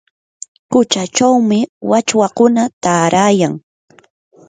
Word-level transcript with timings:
quchachawmi 0.71 1.59
wachwakuna 1.91 2.63
taarayan. 2.83 3.53